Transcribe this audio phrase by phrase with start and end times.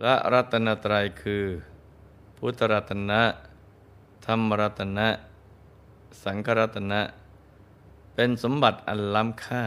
[0.00, 1.44] พระรัตนตรัยคือ
[2.36, 3.22] พุทธรัตนะ
[4.26, 5.08] ธรรมรัตนะ
[6.22, 7.00] สังฆรัตนะ
[8.14, 9.64] เป็นสมบัติอันล้ำค่า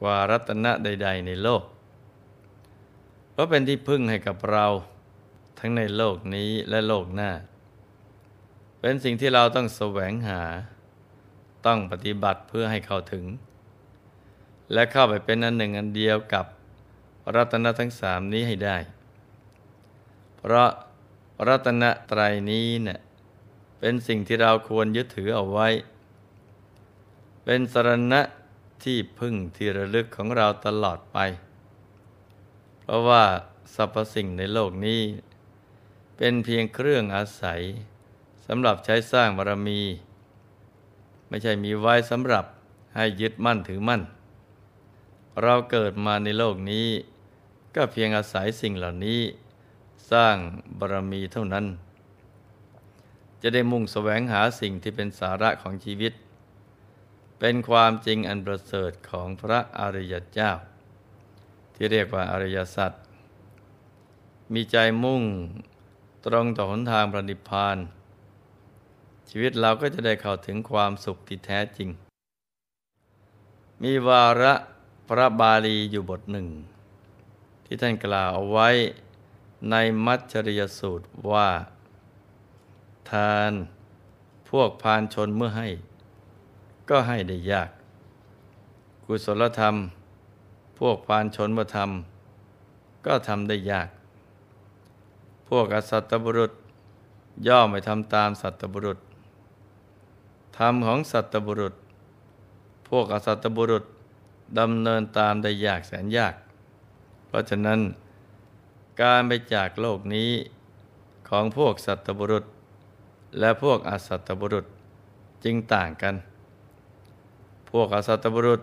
[0.00, 1.62] กว่ารัตนะใด ๆ ในโลก
[3.32, 4.66] เพราะเป็นที่พึ่งให้กับเรา
[5.58, 7.30] ทั้งในโลกนี้และโลกหน้า
[8.80, 10.42] เป็นสิ่งที่เราต้องแสวงหา
[11.66, 13.24] ต้องปฏิบัติเพื่อให้เข้าถึง
[14.72, 16.46] และเข้าไปเป็นอันหนึ่งอันเดียวกับ
[17.34, 18.78] รัตนะทั้งสามนี้ให้ได้
[20.40, 20.70] เพราะ
[21.48, 23.00] รัตนตรัยนี้เนะ่ย
[23.78, 25.68] เป็นสิ่งที่เราควรยึดถือเอาไว้
[27.44, 28.20] เป็นสรณะ
[28.84, 31.18] ที่พึ่งที่ระลึกของเราตลอดไป
[32.80, 33.24] เพราะว่า
[33.74, 35.02] สรรพสิ่งในโลกนี้
[36.16, 37.60] เป็นเพียงเครื่องอาศัย
[38.46, 39.80] สำหรับใช้สร้างบารมี
[41.28, 42.44] ไม่ใช่มีไว้สำหรับ
[42.94, 44.02] ให้ยึดมั่นถือมั่น
[45.42, 46.88] เราเกิดมาในโลกนี้
[47.74, 49.20] ก็เพียงอาศัยสิ่งเหล่านี้
[50.12, 50.36] สร้าง
[50.78, 51.66] บารมีเท่านั้น
[53.42, 56.12] จะได้มุ่งแสวงหาสิ่งที่เป็นสาระของชีวิต
[57.38, 60.50] เป็นความจริงอันประเสริฐของพระอริยเจ้า
[61.74, 62.92] ที่เรียกว่าอริยสัจ
[64.54, 65.22] มีใจมุ่ง
[66.26, 67.78] ตรงต่อหนทางปฏิพาน
[69.28, 71.88] ชีวิตเราก็จะได้เข้าถึงความสุขที่แท้จริง
[73.82, 74.54] มีวาระ
[75.08, 76.48] พระบาลีอยู่บทหนึ่ง
[77.64, 78.68] ที่ท่านกล่าวเอาไว้
[79.70, 79.74] ใน
[80.06, 81.48] มัจฉริยสูตรว่า
[83.10, 83.52] ทาน
[84.50, 85.68] พวกพานชนเมื่อให้
[86.90, 87.70] ก็ให้ได้ยาก
[89.04, 89.74] กุศลธรรม
[90.78, 93.88] พวกพานชนเมื่อทำก็ทำได้ยาก
[95.48, 96.52] พวกอสัตตบุรุษ
[97.46, 98.98] ย่อมไม่ทำตามสัตตบุรุษ
[100.58, 101.74] ธรรมของสัตตบุรุษ
[102.88, 103.84] พวกอสัตตบุรุษ
[104.58, 106.34] ดำเนินตามได้ยากแสนยาก
[107.26, 107.80] เพราะฉะนั้น
[109.00, 110.30] การไปจากโลกนี้
[111.28, 112.44] ของพวกสัตบุรุษ
[113.38, 114.66] และพวกอสัตบุรุษ
[115.44, 116.14] จึงต่างกัน
[117.70, 118.60] พวกอสัตบุรุษ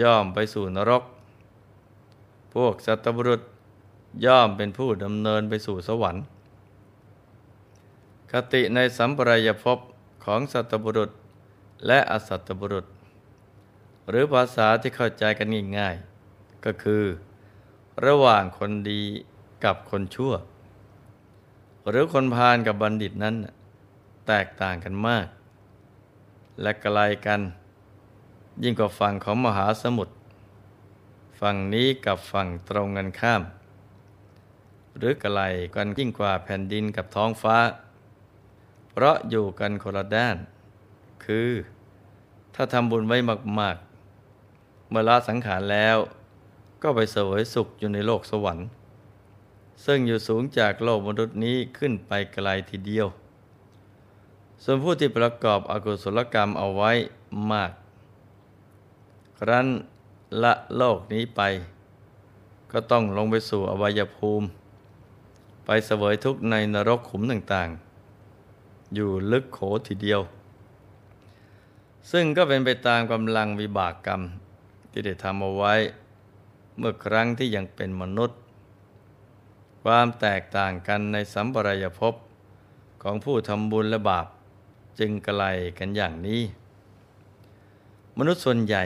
[0.00, 1.02] ย่อมไปสู่นรก
[2.54, 3.42] พวกสัตบุรุษ
[4.26, 6.24] ย่อมเป็นผู้ดำเนินไปสู่สวรรค์
[8.32, 9.78] คติในสัมปรายภพ
[10.24, 11.10] ของสัตบุรุษ
[11.86, 12.86] และอสัตบุรุษ
[14.08, 15.48] หรือภาษาที่เข้าใจกัน
[15.78, 17.02] ง่ายๆก็คือ
[18.06, 19.02] ระหว่างคนดี
[19.64, 20.32] กับคนชั่ว
[21.88, 23.34] หรือคนพาลกับบัณฑิตนั้น
[24.28, 25.26] แตกต่างกันมาก
[26.60, 27.40] และไกลกัน
[28.62, 30.14] ยิ่งกว่าฝั่งของมหาสมุทร
[31.40, 33.42] ฝั่งนี้กับฝั่งตรงกันข้าม
[34.96, 35.40] หรือไกล
[35.74, 37.58] กันยิ่งกว่าแผ่นดินกับท้องฟ้า
[38.90, 40.36] เพราะอยู่กันคนละด้าน
[41.24, 41.50] คือ
[42.54, 43.18] ถ้าทำบุญไว้
[43.60, 43.76] มาก
[44.32, 45.96] ๆ เมื่อละสังขารแล้ว
[46.82, 48.66] ก็ไปเสวยสุขอยู่ในโลกสวรรค์
[49.84, 53.06] ซึ่งอยู่สูงจากโลกมนุษย์นี้ขึ้นไปไกลทีเดียว
[54.62, 56.92] ส่วนผู้ที่ประกอบอกุศลกรรมเอาไว้
[57.52, 57.72] มาก
[59.38, 59.66] ครั้น
[60.42, 61.40] ละโลกนี้ไป
[62.72, 64.46] ก็ต้องลงไปสู่อวัยภูมิ
[65.64, 70.20] ไปเสวยทุกข์ในนรกขุมต่างๆ อยู่ลึกโขทีเดียว
[72.10, 74.22] ซึ่งก็เป็นไปตามกำลังวิบากกรรม
[74.90, 75.74] ที่ได้ทำเอาไว้
[76.78, 78.38] เมื่อครั้งที่ยังเป็นมนุษย์
[79.88, 82.14] ความแตกต่างกันในสัมปรายภพ
[83.02, 84.26] ของผู้ทำบุญและบาป
[84.98, 85.42] จึงไกล
[85.78, 86.42] กันอย่างนี้
[88.18, 88.84] มนุษย์ส่วนใหญ่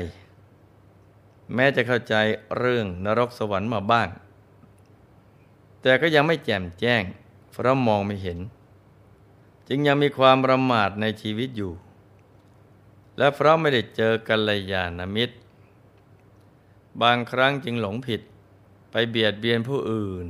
[1.54, 2.14] แม้จะเข้าใจ
[2.58, 4.08] เรื่องนรกสวรรค์มาบ้าง
[5.82, 7.02] แต่ก็ยังไม่แจ่มแจ้ง
[7.52, 8.38] เพราะมองไม่เห็น
[9.68, 11.72] จึงยังมีความประมาทในชีวิตอยู่
[13.18, 15.36] และเพราะไม่ได้เจอกัลยาณมิตร
[17.02, 18.20] บางครั้งจึงหลงผิด
[18.90, 20.28] ไปเบียดเบียนผู้อื่น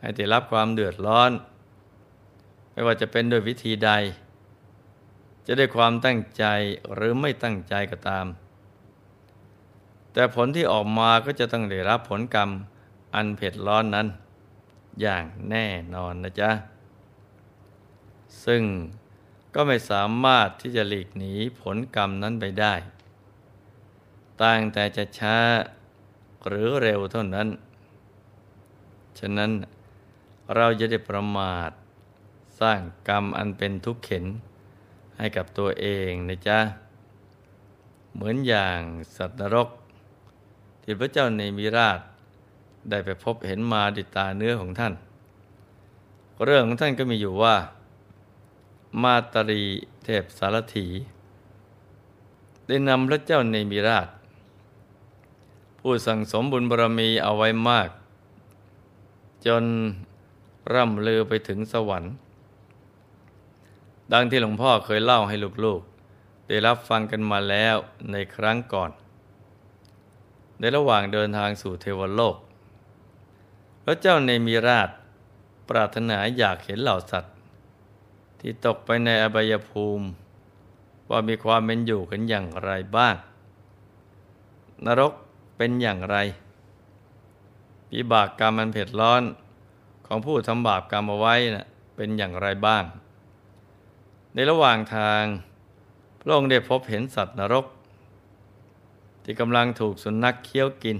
[0.00, 1.30] ให้ได้รับความเดือดร้อน
[2.72, 3.90] ไม่ว่าจะเป็นโดยวิธีใด
[5.46, 6.44] จะได้ความตั้งใจ
[6.94, 8.26] หรือไม่ตั้งใจก็ตาม
[10.12, 12.50] แต่ผลที่ออกมาก็จะต้องได้รับผลกรรม
[13.14, 14.06] อันเผ็ดร้อนนั้น
[15.00, 16.50] อย่างแน่นอนนะจ๊ะ
[18.44, 18.62] ซึ่ง
[19.54, 22.74] ก็ไม่สามารถที่จะหลีกหนีผลกรรมนั้นไปได้
[24.40, 25.36] ต่างแต่จะช้า
[26.46, 27.48] หรือเร็วเท่านั้น
[29.18, 29.50] ฉะนั้น
[30.56, 31.70] เราจะได้ประมาท
[32.60, 34.24] สร้างกรรมอันเป็นทุกข์เข็น
[35.16, 36.58] ให้กับตัวเองนะจ๊ะ
[38.14, 38.80] เหมือนอย่าง
[39.16, 39.68] สัตว์นรก
[40.82, 42.00] ที่พระเจ้าในมิราช
[42.90, 44.94] ได้ไปพบเห็นมาดิตาเนื้อของท่าน
[46.44, 47.56] เรื่องของท่านก็มีอยู่ว่า
[49.02, 49.62] มาตรี
[50.04, 50.86] เทพสารถี
[52.66, 54.08] ได้นำพระเจ้าในมิราช
[55.78, 57.88] ผู้สั่งสมบุญบารมีเอาไว้มาก
[59.46, 59.64] จน
[60.74, 62.12] ร่ำลือไปถึงสวรรค์
[64.12, 67.76] ดังที่หลวงพ่อเคยเล่าให้ลูกๆ ได้รับฟังกันมาแล้ว
[68.12, 68.90] ในครั้งก่อน
[70.58, 72.36] ในระหว่างเดินทางสู่เทวโลก
[73.84, 74.90] พระเจ้าในมีราช
[75.68, 77.34] ปรารถนาอยากเห็นเหล่าสัตว์
[78.40, 80.06] ที่ตกไปในอบายภูมิ
[81.10, 83.14] ว่ามีความเป็นอยู่กันอย่างไรบ้าง
[84.86, 85.12] นรก
[85.56, 86.16] เป็นอย่างไร
[87.94, 89.22] วิบากกรรมมันเผ็ดร้อน
[90.12, 91.66] ของผู้ทำบาปกรรมเอาไว้นะ
[91.96, 92.84] เป็นอย่างไรบ้าง
[94.34, 95.22] ในระหว่างทาง
[96.20, 97.66] พระองค์ได้พบเห็นสัตว์นรก
[99.22, 100.98] ที่กำลังถูกสุนัขเคี้ยวกิน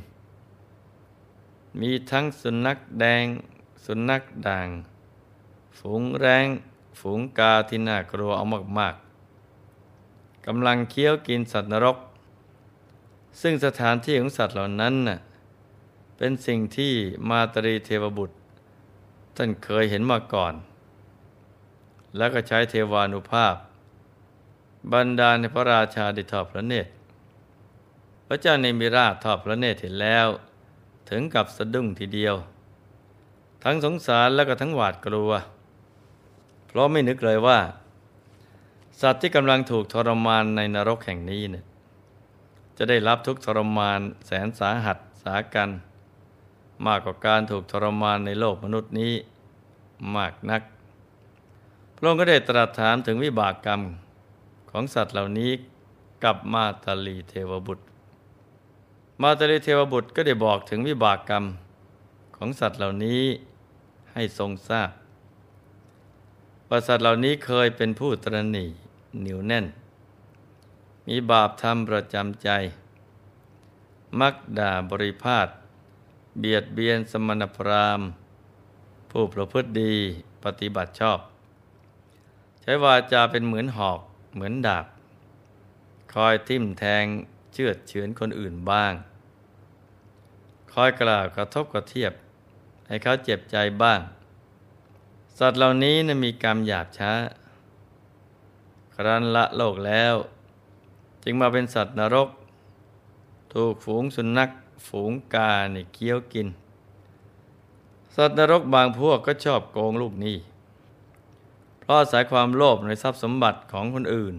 [1.80, 3.24] มีทั้งสุนัขแดง
[3.84, 4.68] สุนัขด่าง
[5.78, 6.46] ฝูงแรง
[7.00, 8.44] ฝูงกาที่น่ากลัวเอา
[8.78, 11.96] มากๆกำลังเคี้ยวกินสัตว์นรก
[13.40, 15.18] ซึ่งสถานที่ของสัตว์เหล่านั้นน่ะ
[16.16, 16.92] เป็นสิ่งที่
[17.28, 18.34] มาตรีเทวบุตร
[19.42, 20.54] ท่านเคยเห็นมาก่อน
[22.16, 23.54] แล้วก็ใช้เทวานุภาพ
[24.92, 26.90] บรรดาในพระราชาได้ทอดพระเนตร
[28.26, 30.26] พระเจ้าเนมิราชทอดพระเนตรเห็นแล้ว
[31.10, 32.34] ถึงกับสะดุ้งทีเดียว
[33.64, 35.30] ทั้งสงสารแล้วก็ทั้งหวาดกลัว
[36.66, 37.58] เพราะไม่นึกเลยว่า
[39.00, 41.64] สัตว์ที่กำลังถูกทรมานในนรกแห่งนี้เนี่ย
[42.76, 45.70] จะได้รับทุกทรมานแสนสาหัสสากัน
[46.86, 49.14] มากกว่าการถูกทรมานในโลกมนุษย์นี้
[50.16, 50.62] มากนัก
[51.96, 53.80] พระองค์ก็ได้ตรัสถามถึงวิบากกรรม
[54.70, 55.50] ของสัตว์เหล่านี้
[56.24, 57.84] กับมาตาลีเทวบุตร
[59.22, 61.44] มาตาลีเทวบุตรก็ได้บอกถึงวิบากกรรม
[62.36, 63.22] ของสัตว์เหล่านี้
[64.12, 64.90] ให้ทรงทราบ
[66.68, 68.66] ว่าสัตว์เหล่านี้เคยเป็นผู้ตรณี
[69.20, 69.66] เหนียวแน่น
[71.08, 72.48] มีบาปทำประจำใจ
[74.20, 75.48] มักด่าบริพาท
[76.38, 78.08] เบียดเบียนสมณพราหมณ์
[79.10, 79.94] ผู้ประพฤติดี
[80.44, 81.18] ปฏิบัติชอบ
[82.60, 84.00] ใช้วาจาเป็นเหมือนหอก
[84.34, 84.86] เหมือนดาบ
[86.14, 87.04] คอยทิ่มแทง
[87.52, 88.92] เชือดเฉือนคนอื่นบ้าง
[90.72, 92.12] คอยกล่าวกระทบกระเทียบ
[92.86, 94.00] ให้เขาเจ็บใจบ้าง
[95.38, 97.12] สัตว์เหล่านี้นะมีกรรมหยาบช้า
[98.94, 100.14] ครั้นละโลกแล้ว
[101.22, 102.28] จึงมาเป็นสัตว์นรก
[103.52, 104.50] ถูกฝูงสุนัข
[104.88, 106.48] ฝูงกาเนี่ยเคี้ยวกิน
[108.16, 110.36] สัตว์นรกบางพวกก็ชอบโกงลูกหนี้
[111.80, 114.34] เพราะอาศัยความโลภในทรัพย์สมบัติของคนอื่น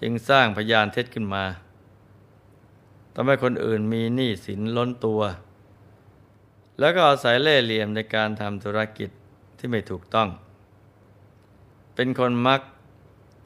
[0.00, 1.44] จึงสร้างพยานเท็จขึ้นมา
[3.14, 5.20] ทำให้คนอื่นมีหนี้สินล้นตัว
[6.78, 9.10] แล้วก็อาศัยเล่ห์เหลี่ยมในการทำธุรกิจ
[9.58, 10.28] ที่ไม่ถูกต้อง
[11.94, 12.60] เป็นคนมัก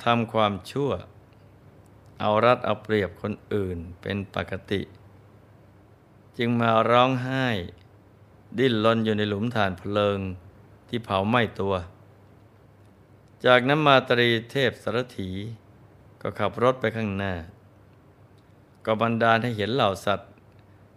[0.05, 0.91] ทำความชั่ว
[2.21, 4.81] เอารัดเอาเปรียบคนอื่นเป็นปกติ
[6.38, 7.47] จึงมาร้องไห้
[8.59, 10.19] ดิ้นรนอยู่ในหลุมฐานเพลิง
[10.88, 11.75] ที่เผาไหม้ตัว
[13.45, 15.30] จากนั้นมาตรีเทพสารถี
[16.21, 17.33] ก็ขับรถไปข้างหน้า
[18.85, 20.28] ก็บันดาลให้เห็นเหล่าสัตว์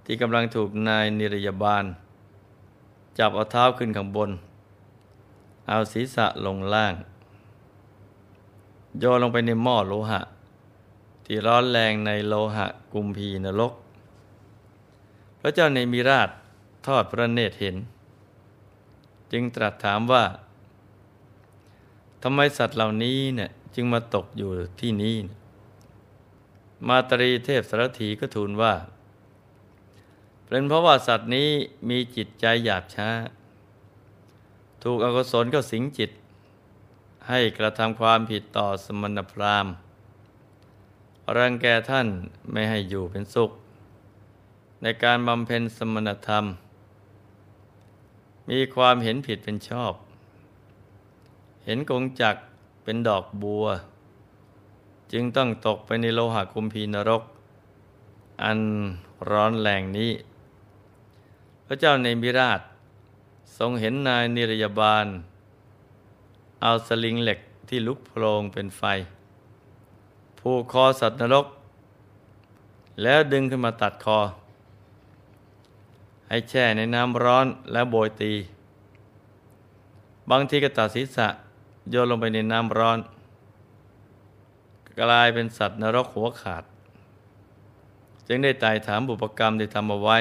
[0.06, 1.86] ที่กำลังถูกนายนิรยาบาล
[3.18, 4.30] จับเอาเท้าขึ้นข้างบน
[5.68, 6.94] เอาศีรษะลงล่าง
[9.00, 10.22] โยนลงไปในหม้อโลหะ
[11.26, 13.74] ที่ร้อนแรงในโลหะกุมพีนรก
[15.40, 16.30] พระเจ้าในมีราช
[16.88, 17.76] ทอดพระเนตรเห็น
[19.32, 20.24] จึงตรัสถามว่า
[22.24, 24.50] ทำไมสัตว์เหล่านี้เนี่ยจึงมาตกอยู่
[24.82, 25.16] ที่นี้
[26.88, 28.74] มาตรีเทพสารถีก็ทูลว่า
[30.48, 31.50] เป็นเพราะว่าสัตว์นี้
[31.90, 33.10] มีจิตใจหยาบช้า
[34.84, 36.12] ถูกอกุศลก็สิงจิต
[37.30, 39.74] ให้กระทำความผิดต่อสมณพราหมณ์
[41.38, 42.08] รังแกท่าน
[42.52, 43.52] ไม่ให้อยู่เป็นสุข
[44.82, 46.46] ในการบำเพ็ญสมณธรรม
[48.50, 49.94] มีความเห็นผิดเป็นชอบ
[51.66, 52.36] เห็นกงจัก
[52.84, 53.66] เป็นดอกบัว
[55.12, 57.24] จึงต้องตกไปในโลหะคุมพีนรก
[58.44, 58.60] อัน
[59.30, 60.12] ร้อนแรงนี้
[61.66, 62.62] พระเจ้าในมิราช
[63.58, 65.06] ทรงเห็นนายนิรยาบาล
[66.62, 68.84] เอาสลิงเหล็กที่ลุกโพลงเป็นไฟ
[70.40, 71.46] ผูกคอสัตว์นรก
[73.02, 74.20] แล้วดึงขึ้นมาตัดคอ
[76.34, 78.34] ให้แช่ในน้ำร้อนแล้วโบยตี
[80.30, 81.28] บางทีก็ตัดศีรษะ
[81.90, 83.00] โยนลงไปในน้ำร้อน
[85.02, 86.64] กลายเป็นสัตว์นรกหัวขาด
[88.28, 90.18] จึงได้ไต่ถามบุปกรรมที่ทำเอาไว้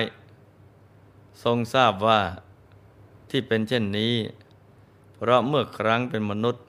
[1.42, 2.20] ทรงทราบว่า
[3.30, 4.14] ที่เป็นเช่นนี้
[5.14, 6.64] เพราะเมื่อครั้งเป็นมนุษย์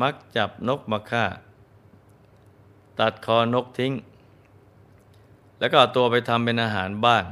[0.00, 1.24] มักจับนกมาฆ่า
[2.98, 3.92] ตัดคอนกทิ้ง
[5.58, 7.24] แล้วก็เอตัวไปทำเป็นอาหารบ้าง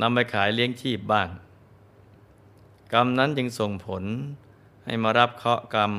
[0.00, 1.28] นำไปขายเลี้ยงชีพบ้าง
[2.92, 4.04] กรรมนั้นจึงส่งผล
[4.84, 5.92] ให้มารับเคราะห์กรรม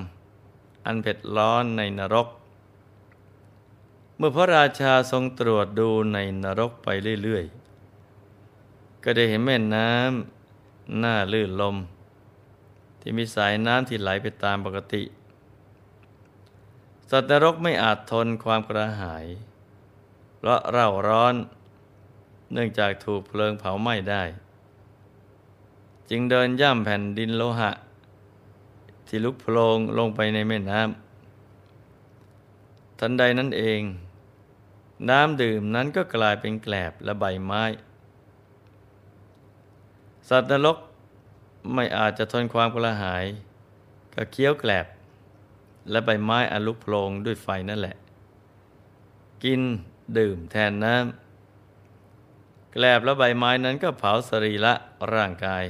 [0.86, 2.28] อันเผ็ดร้อนในนรก
[4.18, 6.88] เมื่อพระราชาทรงตรวจดูในนรกไป
[7.24, 11.78] เรื่อยๆ ก็ได้เห็นแม่น้ำหน้าลื่นลม
[13.00, 15.04] ที่มีสายน้ำที่ไหลไปตามปกติ
[17.10, 19.26] สัตว์นรกไม่อาจทนความกระหาย
[20.38, 21.36] เพราะเร่าร้อน
[22.56, 24.24] เนื่องจากถูกเพลิงเผาไหม้ได้
[26.10, 27.72] จึงเดินย่ำแผ่นดินโลหะ
[29.08, 33.82] ที่ลุกโพลงลงไปในแม่น้ำทันใดนั้นเอง
[35.10, 37.64] น้ำดื่มนั้นก็กลายเป็นแกลบและใบไม้
[40.30, 40.78] สัตว์นรก
[41.74, 43.26] ไม่อาจจะทนความกระหาย
[44.14, 44.86] ก็เคี้ยวแกลบ
[45.90, 47.96] และใบไม้อลุกโพลงด้วยไฟนั่นแหละ
[49.44, 49.62] กิน
[50.18, 51.25] ดื่มแทนน้ำ
[52.78, 54.74] แกลบและใบไม้นั้นก็เผาสรีระ
[55.14, 55.64] ร่างกาย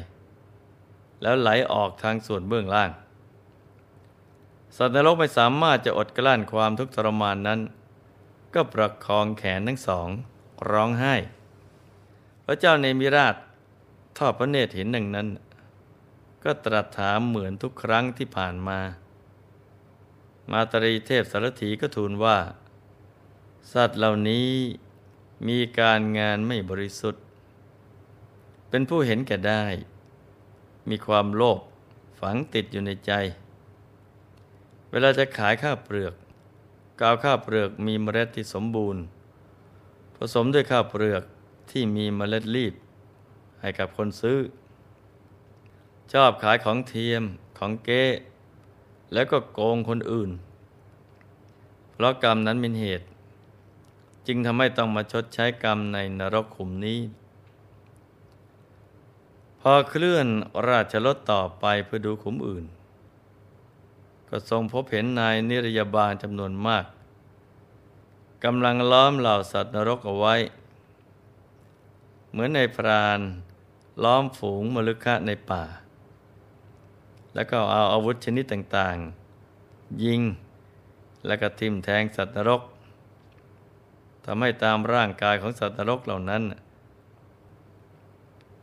[1.21, 2.91] แล้วไหลออกทางส่วนเบื้องล่าง
[4.75, 7.59] สัตว์นรกไม่สามารถจะอดกลั้นความทุกข์ทรมานนั้น
[8.53, 10.07] ก็ประคองแขนทั้งสอง
[10.69, 11.15] ร้องไห้
[12.45, 13.35] พระเจ้าเนมิราช
[14.17, 15.27] ทอดพระเนตรเห็นหนึ่งนั้น
[16.43, 18.79] ก็ตรัสถามเหมือนทุกครั้งที่ผ่านมา
[20.51, 22.37] มาตรีเทพสารถีก็ทูลว่า
[23.73, 24.49] สัตว์เหล่านี้
[25.47, 27.21] มีการงานไม่บริสุทธิ์
[28.69, 29.63] เป็นผู้เห็นแก่ได้
[30.89, 31.59] มีความโลภ
[32.19, 33.11] ฝังติดอยู่ในใจ
[34.91, 36.13] เวลาจะขายข้าวเปลือก
[37.01, 39.01] กาวข้าวเปลือกมีเมล็ดที่สมบูรณ์
[40.15, 41.23] ผสมด้วยข้าวเปลือก
[41.71, 42.73] ที่มีเมล็ดรีบ
[43.61, 44.39] ให้กับคนซื้อ
[46.13, 47.23] ชอบขายของเทียม
[47.57, 48.03] ของเก๊
[49.13, 50.29] แล้วก็โกงคนอื่น
[51.91, 53.05] เพราะกรรมนั้นเป็นเหตุ
[54.27, 56.99] จึงทำให้ต้องมาชดใช้กรรมในนรกขุมนี้
[59.61, 60.27] พอเคลื่อน
[60.69, 62.65] ราชรถต่อไปเพื่อดูขุมอื่น
[64.29, 66.85] ก็ทรงพบเห็นนายนิรยาบาลจำนวนมาก
[68.43, 70.35] กำลังล้อมเหล่าสัตว์นรกเอาไว้
[72.31, 73.19] เหมือนในพราน
[74.03, 75.63] ล้อมฝูงมลึกะในป่า
[77.35, 80.21] แล้วก็เอาอาวุธชนิดต่างๆ ยิง
[81.27, 82.61] แล้วก็ทิ่มแทงสัตว์นรก
[84.25, 86.43] ทำให้ตามร่างกายของสัตว์นรกเหล่านั้น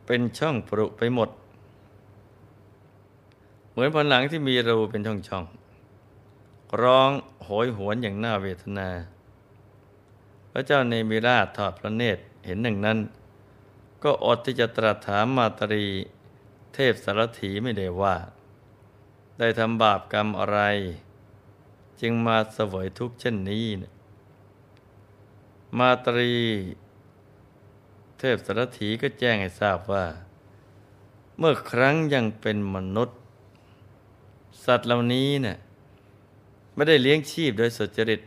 [0.05, 1.29] เป็นช่องปรุไปหมด
[3.71, 7.09] เหมือนผนังที่มีรูเป็นช่องๆร้อง
[7.43, 8.89] โหยหวนอย่างน่าเวทนา
[10.51, 12.99] พระเจ้าเนมิราชทอดพระเนตรเห็นหนึ่งนั้น
[14.03, 15.85] ก็อดที่จะตรัสถามมาตรี
[16.73, 18.15] เทพสารถีไม่ได้ว่า
[19.39, 20.59] ได้ทำบาปกรรมอะไร
[22.01, 23.92] จึงมาเสวยทุกข์เช่นนี้น
[25.79, 26.31] มาตรี
[28.17, 30.05] เทพสารถีก็แจ้งให้ทราบว่า
[31.37, 33.17] เมื่อครั้งยังเป็นมนุษย์
[34.65, 35.57] สัตว์เหล่านี้เนี่ย
[36.75, 38.21] ไม่ได้เลี้ยงชีพโดยสุจริต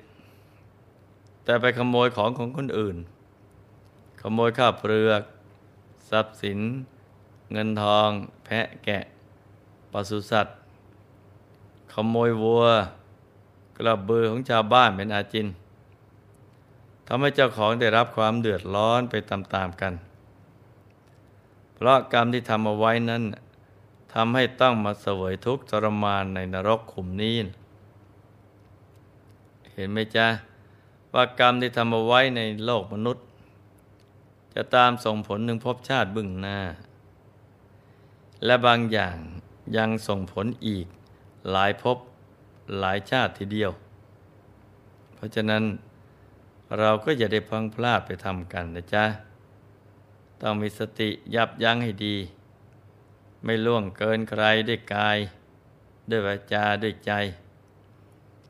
[1.45, 2.97] แต่ไปขโมยของของคนอื่น
[4.21, 5.23] ขโมยข้าวเปลือก
[6.11, 6.59] ทรัพย์สิน
[7.53, 8.09] เงินทอง
[8.45, 8.99] แพะแกะ
[9.93, 10.57] ปศุสัตว์
[11.93, 12.65] ขโมยวัว
[13.77, 15.47] กระเบือของชาวบ้านเป็นอาจิน
[17.07, 19.95] ทำให้เจ้าของได้รับความเดือดร้อนไปตามๆกัน
[21.75, 23.23] เพราะกรรมที่ทำเอาไว้นั้น
[24.15, 27.37] ทำให้ต้องมาเสวยทุกข์ทรมานในนรกขุมนี้
[29.75, 30.27] เห็นไหมจ๊ะ
[31.15, 33.25] ว่ากรรมที่ทำเอาไว้ในโลกมนุษย์
[34.55, 36.59] จะตามส่งผลหนึ่งพบชาติบึ่งหน้า
[38.45, 39.17] และบางอย่าง
[39.77, 40.87] ยังส่งผลอีก
[41.51, 41.99] หลายภพ
[42.79, 43.71] หลายชาติทีเดียว
[45.15, 45.63] เพราะฉะนั้น
[46.79, 49.05] เราก็อย่าได้พังพลาดไปทำกันนะจ๊ะ
[50.43, 52.17] ต้องมีสติยับยั้งให้ดี
[53.45, 55.19] ไม่ล่วงเกินใครด้วยกาย
[56.11, 57.13] ด้วยวาจาด้วยใจ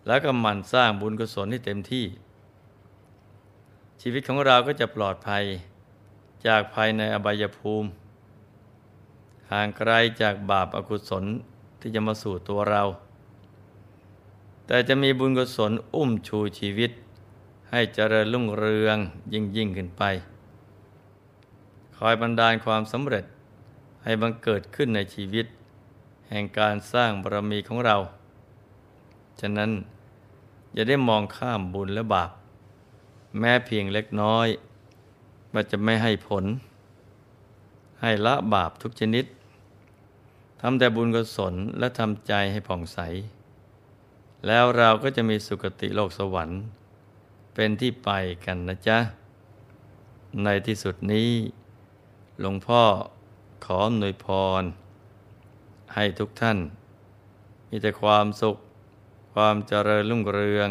[0.07, 2.07] แล้วก็หมั่นสร้างบุญกุศลให้เต็มที่
[4.01, 5.45] ชีวิตของเราก็จะปลอดภัย
[6.47, 7.89] จากภายในอบายภูมิ
[9.51, 11.25] ห่างไกลจากบาปอากุศล
[11.81, 12.83] ที่จะมาสู่ตัวเรา
[14.67, 16.91] แต่จะมีบุญกุศลอุ้มชูชีวิต
[17.71, 18.99] ให้เจริญรุ่งเรือง
[19.33, 20.03] ยิ่งยิ่งขึ้นไป
[21.99, 23.25] คอยบันดาลความสำเร็จ
[24.05, 25.47] ให้บังเกิดขึ้นในชีวิต
[26.29, 27.97] แห่งการสร้างบารมีของเรา
[29.41, 29.71] ฉะนั้น
[30.75, 32.31] อย่าได้มองข้ามบุญและบาป
[33.39, 34.49] แม้เพียงเล็กน้อย
[35.55, 36.45] มันจะไม่ให้ผล
[38.01, 39.25] ให้ละบาปทุกชนิด
[40.61, 42.99] ทำแต่บุญกุศลและทำใจให้ผ่องใส
[44.47, 46.61] แล้วเราก็จะมีสุคติโลกสวรรค์
[47.59, 48.11] เป็นที่ไป
[48.45, 48.99] กันนะจ๊ะ
[50.45, 51.31] ในที่สุดนี้
[52.41, 52.83] หลวงพ่อ
[53.65, 54.27] ขออำนวยพ
[54.61, 54.63] ร
[55.95, 56.59] ให้ทุกท่าน
[57.69, 58.57] มีแต่ความสุข
[59.35, 60.71] ความเจริญรุ่งเรือง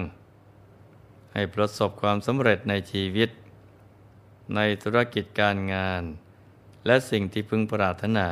[1.33, 3.29] ให้ประสบความสำเร็จในชีวิต
[4.55, 6.03] ในธุรกิจการงาน
[6.85, 8.27] และสิ่งที่พึงปรารถนา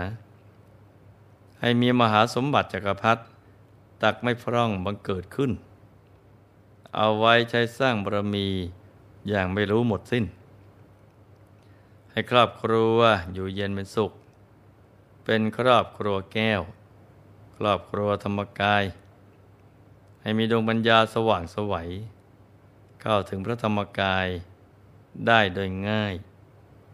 [1.61, 3.21] ให้มีมหาสมบัติจักรพรรดิ
[4.03, 5.51] ตักไม่พร่องบังเกิดขึ้น
[6.95, 8.47] เอาไว้ใช้สร้างบารมี
[9.29, 10.25] อย่างไม่รู้หมดสิ้น
[12.11, 12.97] ให้ครอบครัว
[13.33, 14.11] อยู่เย็นเป็นสุข
[15.25, 16.61] เป็นครอบครัวแก้ว
[17.55, 18.83] ครอบครัวธรรมกาย
[20.21, 21.89] ให้มีดวงปัญญาสว่างสวัย
[23.01, 24.27] เข้าถึงพระธรรมกาย
[25.27, 26.13] ได้โดยง่าย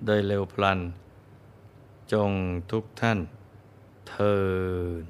[0.05, 0.79] โดยเร็วพลัน
[2.11, 2.31] จง
[2.71, 3.19] ทุกท่าน
[4.09, 4.37] เทิ
[5.01, 5.03] น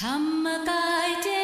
[0.00, 1.41] ธรรมกายเจ